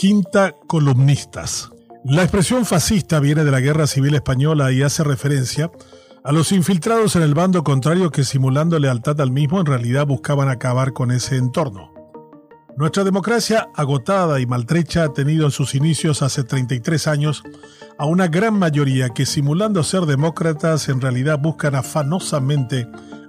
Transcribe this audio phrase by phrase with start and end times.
[0.00, 1.70] Quinta columnistas.
[2.06, 5.70] La expresión fascista viene de la Guerra Civil Española y hace referencia
[6.24, 10.48] a los infiltrados en el bando contrario que simulando lealtad al mismo en realidad buscaban
[10.48, 11.92] acabar con ese entorno.
[12.78, 17.42] Nuestra democracia, agotada y maltrecha, ha tenido en sus inicios hace 33 años
[17.98, 22.88] a una gran mayoría que simulando ser demócratas en realidad buscan afanosamente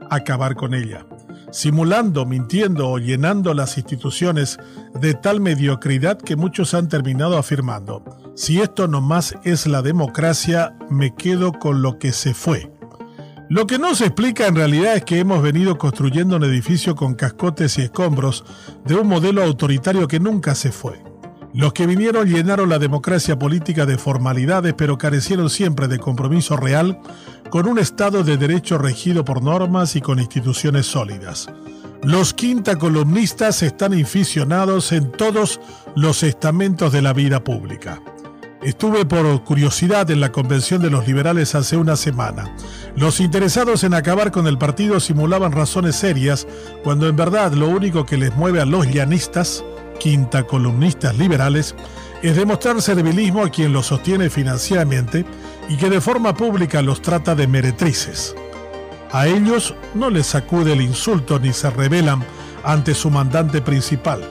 [0.09, 1.05] acabar con ella
[1.51, 4.57] simulando, mintiendo o llenando las instituciones
[4.99, 8.03] de tal mediocridad que muchos han terminado afirmando,
[8.35, 12.71] si esto no más es la democracia, me quedo con lo que se fue.
[13.49, 17.15] Lo que no se explica en realidad es que hemos venido construyendo un edificio con
[17.15, 18.45] cascotes y escombros
[18.85, 21.10] de un modelo autoritario que nunca se fue.
[21.53, 26.99] Los que vinieron llenaron la democracia política de formalidades, pero carecieron siempre de compromiso real
[27.49, 31.49] con un Estado de derecho regido por normas y con instituciones sólidas.
[32.03, 35.59] Los quinta columnistas están inficionados en todos
[35.95, 38.01] los estamentos de la vida pública.
[38.63, 42.55] Estuve por curiosidad en la convención de los liberales hace una semana.
[42.95, 46.47] Los interesados en acabar con el partido simulaban razones serias,
[46.83, 49.63] cuando en verdad lo único que les mueve a los llanistas
[50.01, 51.75] quinta columnistas liberales,
[52.23, 55.25] es demostrar servilismo a quien los sostiene financieramente
[55.69, 58.35] y que de forma pública los trata de meretrices.
[59.11, 62.23] A ellos no les sacude el insulto ni se rebelan
[62.63, 64.27] ante su mandante principal.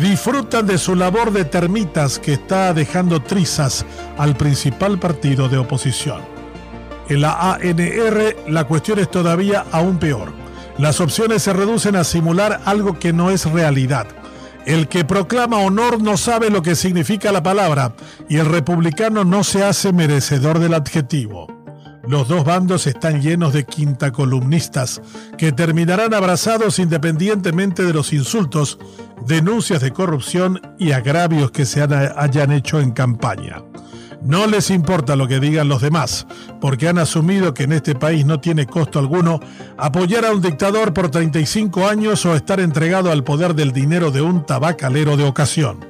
[0.00, 3.84] Disfrutan de su labor de termitas que está dejando trizas
[4.16, 6.22] al principal partido de oposición.
[7.10, 10.32] En la ANR la cuestión es todavía aún peor.
[10.78, 14.19] Las opciones se reducen a simular algo que no es realidad
[14.66, 17.94] el que proclama honor no sabe lo que significa la palabra
[18.28, 21.46] y el republicano no se hace merecedor del adjetivo.
[22.06, 25.00] Los dos bandos están llenos de quinta columnistas
[25.38, 28.78] que terminarán abrazados independientemente de los insultos,
[29.26, 33.62] denuncias de corrupción y agravios que se hayan hecho en campaña.
[34.22, 36.26] No les importa lo que digan los demás,
[36.60, 39.40] porque han asumido que en este país no tiene costo alguno
[39.78, 44.20] apoyar a un dictador por 35 años o estar entregado al poder del dinero de
[44.20, 45.84] un tabacalero de ocasión.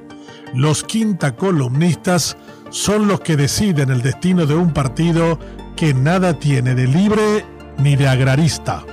[0.54, 2.36] Los quinta columnistas
[2.70, 5.38] son los que deciden el destino de un partido
[5.74, 7.44] que nada tiene de libre
[7.78, 8.84] ni de agrarista.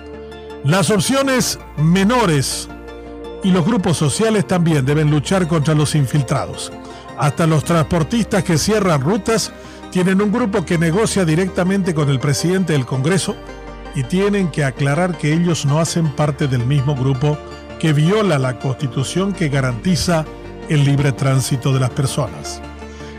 [0.64, 2.70] Las opciones menores
[3.44, 6.72] y los grupos sociales también deben luchar contra los infiltrados.
[7.18, 9.52] Hasta los transportistas que cierran rutas
[9.92, 13.36] tienen un grupo que negocia directamente con el presidente del Congreso
[13.96, 17.38] y tienen que aclarar que ellos no hacen parte del mismo grupo
[17.80, 20.26] que viola la constitución que garantiza
[20.70, 22.62] el libre tránsito de las personas.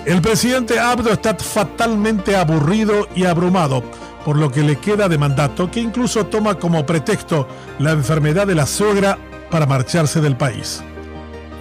[0.05, 3.83] El presidente Abdo está fatalmente aburrido y abrumado
[4.25, 7.49] por lo que le queda de mandato que incluso toma como pretexto
[7.79, 9.19] la enfermedad de la suegra
[9.51, 10.83] para marcharse del país.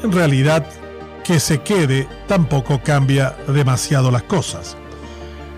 [0.03, 0.65] En realidad,
[1.27, 4.77] que se quede tampoco cambia demasiado las cosas.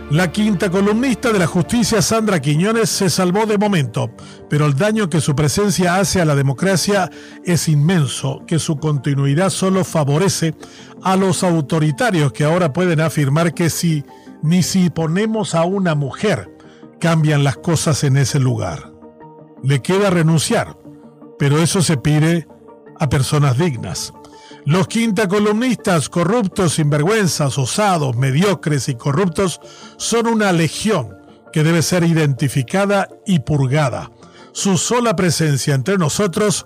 [0.09, 4.09] La quinta columnista de la justicia, Sandra Quiñones, se salvó de momento,
[4.49, 7.11] pero el daño que su presencia hace a la democracia
[7.45, 10.55] es inmenso, que su continuidad solo favorece
[11.03, 14.03] a los autoritarios que ahora pueden afirmar que si
[14.41, 16.49] ni si ponemos a una mujer,
[16.99, 18.91] cambian las cosas en ese lugar.
[19.61, 20.79] Le queda renunciar,
[21.37, 22.47] pero eso se pide
[22.99, 24.13] a personas dignas.
[24.65, 29.61] Los quinta columnistas corruptos, sinvergüenzas, osados, mediocres y corruptos
[29.97, 31.17] son una legión
[31.51, 34.11] que debe ser identificada y purgada.
[34.51, 36.65] Su sola presencia entre nosotros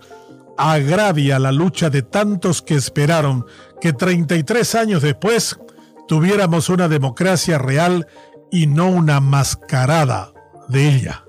[0.58, 3.46] agravia la lucha de tantos que esperaron
[3.82, 5.58] que 33 años después
[6.08, 8.08] tuviéramos una democracia real
[8.52, 10.32] y no una mascarada
[10.68, 11.23] de ella.